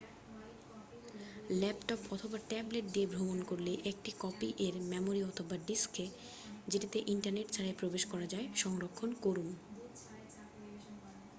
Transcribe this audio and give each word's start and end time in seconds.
Laptop 1.59 1.99
অথবা 2.11 2.37
tablet 2.49 2.85
নিয়ে 2.93 3.07
ভ্রমণ 3.07 3.39
করলে 3.43 3.73
একটি 3.85 4.11
কপি 4.19 4.49
এর 4.57 4.75
মেমোরি 4.91 5.21
অথবা 5.23 5.55
ডিস্কে 5.67 6.05
যেটিতে 6.67 6.97
ইন্টারনেট 7.07 7.47
ছাড়াই 7.51 7.75
প্রবেশ 7.79 8.03
করা 8.05 8.25
যায় 8.25 8.47
সংরক্ষণ 8.55 9.09
করুন। 9.21 9.49